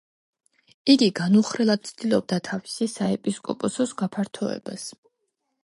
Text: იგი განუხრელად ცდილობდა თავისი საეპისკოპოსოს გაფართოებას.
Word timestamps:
იგი 0.93 1.09
განუხრელად 1.19 1.83
ცდილობდა 1.91 2.39
თავისი 2.49 2.89
საეპისკოპოსოს 2.95 3.95
გაფართოებას. 4.03 4.91